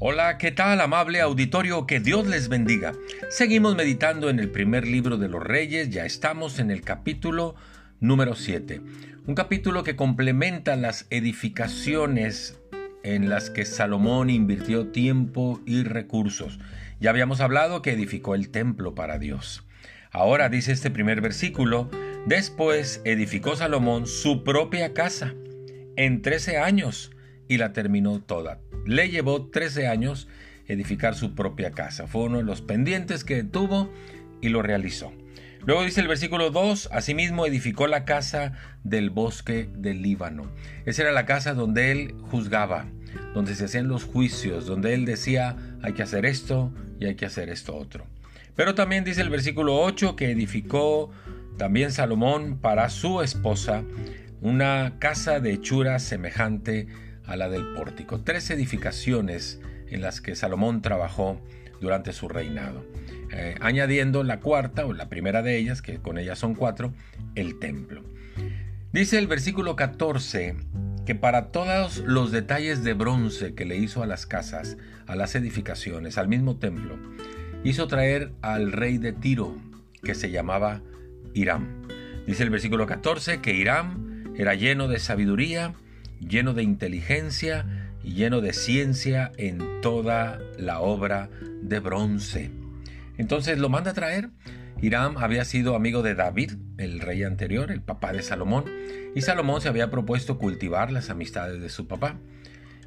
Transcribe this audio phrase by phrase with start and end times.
[0.00, 1.86] Hola, ¿qué tal amable auditorio?
[1.86, 2.92] Que Dios les bendiga.
[3.30, 7.54] Seguimos meditando en el primer libro de los reyes, ya estamos en el capítulo
[8.00, 8.80] número 7.
[9.26, 12.58] Un capítulo que complementa las edificaciones
[13.04, 16.58] en las que Salomón invirtió tiempo y recursos.
[16.98, 19.64] Ya habíamos hablado que edificó el templo para Dios.
[20.10, 21.88] Ahora dice este primer versículo,
[22.26, 25.34] después edificó Salomón su propia casa
[25.96, 27.12] en 13 años
[27.46, 28.58] y la terminó toda.
[28.86, 30.28] Le llevó 13 años
[30.66, 32.06] edificar su propia casa.
[32.06, 33.90] Fue uno de los pendientes que tuvo
[34.40, 35.12] y lo realizó.
[35.66, 38.52] Luego dice el versículo 2, asimismo edificó la casa
[38.82, 40.50] del bosque del Líbano.
[40.84, 42.86] Esa era la casa donde él juzgaba,
[43.32, 47.24] donde se hacían los juicios, donde él decía hay que hacer esto y hay que
[47.24, 48.06] hacer esto otro.
[48.56, 51.10] Pero también dice el versículo 8 que edificó
[51.56, 53.84] también Salomón para su esposa
[54.42, 56.88] una casa de hechura semejante
[57.26, 58.20] a la del pórtico.
[58.20, 61.40] Tres edificaciones en las que Salomón trabajó
[61.80, 62.84] durante su reinado.
[63.32, 66.92] Eh, añadiendo la cuarta o la primera de ellas, que con ellas son cuatro,
[67.34, 68.02] el templo.
[68.92, 70.56] Dice el versículo 14
[71.04, 75.34] que para todos los detalles de bronce que le hizo a las casas, a las
[75.34, 76.96] edificaciones, al mismo templo,
[77.62, 79.56] hizo traer al rey de Tiro,
[80.02, 80.80] que se llamaba
[81.34, 81.82] Hiram.
[82.26, 85.74] Dice el versículo 14 que Hiram era lleno de sabiduría
[86.28, 87.66] lleno de inteligencia
[88.02, 91.30] y lleno de ciencia en toda la obra
[91.62, 92.50] de bronce.
[93.16, 94.30] Entonces lo manda a traer.
[94.82, 98.64] Hiram había sido amigo de David, el rey anterior, el papá de Salomón,
[99.14, 102.18] y Salomón se había propuesto cultivar las amistades de su papá.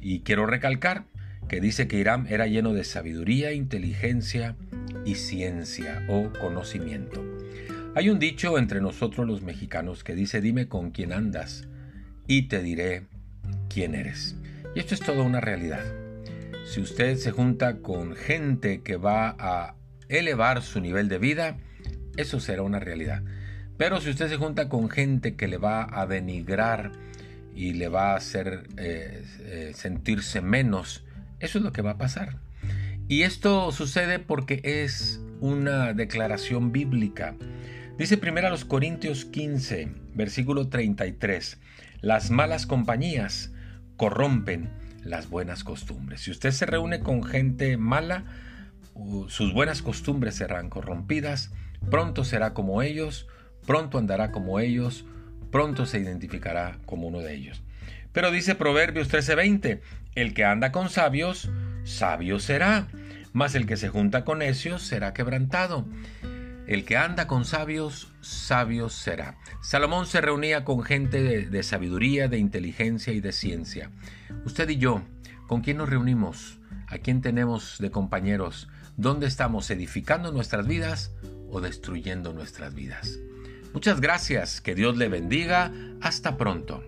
[0.00, 1.04] Y quiero recalcar
[1.48, 4.56] que dice que Hiram era lleno de sabiduría, inteligencia
[5.04, 7.22] y ciencia o conocimiento.
[7.94, 11.68] Hay un dicho entre nosotros los mexicanos que dice dime con quién andas
[12.26, 13.06] y te diré
[13.72, 14.36] quién eres.
[14.74, 15.84] Y esto es toda una realidad.
[16.64, 19.74] Si usted se junta con gente que va a
[20.08, 21.56] elevar su nivel de vida,
[22.16, 23.22] eso será una realidad.
[23.76, 26.92] Pero si usted se junta con gente que le va a denigrar
[27.54, 31.04] y le va a hacer eh, eh, sentirse menos,
[31.40, 32.38] eso es lo que va a pasar.
[33.08, 37.34] Y esto sucede porque es una declaración bíblica.
[37.98, 41.58] Dice primero a los Corintios 15, versículo 33,
[42.00, 43.52] las malas compañías
[44.02, 44.68] corrompen
[45.04, 46.22] las buenas costumbres.
[46.22, 48.24] Si usted se reúne con gente mala,
[49.28, 51.52] sus buenas costumbres serán corrompidas,
[51.88, 53.28] pronto será como ellos,
[53.64, 55.04] pronto andará como ellos,
[55.52, 57.62] pronto se identificará como uno de ellos.
[58.10, 59.82] Pero dice Proverbios 13:20,
[60.16, 61.48] el que anda con sabios,
[61.84, 62.88] sabio será,
[63.32, 65.86] mas el que se junta con necios será quebrantado.
[66.72, 69.36] El que anda con sabios, sabio será.
[69.60, 73.90] Salomón se reunía con gente de, sabiduría, de inteligencia y de ciencia.
[74.46, 75.02] Usted y yo,
[75.48, 76.60] ¿con quién nos reunimos?
[76.86, 78.70] ¿A quién tenemos de compañeros?
[78.96, 81.12] ¿Dónde estamos edificando nuestras vidas
[81.50, 83.18] o destruyendo nuestras vidas?
[83.74, 85.70] Muchas gracias, que Dios le bendiga.
[86.00, 86.82] Hasta pronto.